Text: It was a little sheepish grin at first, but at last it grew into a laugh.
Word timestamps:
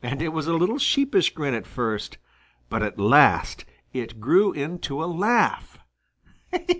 It 0.03 0.33
was 0.33 0.47
a 0.47 0.55
little 0.55 0.79
sheepish 0.79 1.31
grin 1.35 1.53
at 1.53 1.67
first, 1.67 2.17
but 2.69 2.81
at 2.81 2.97
last 2.97 3.65
it 3.93 4.19
grew 4.19 4.51
into 4.51 5.03
a 5.03 5.05
laugh. 5.05 5.77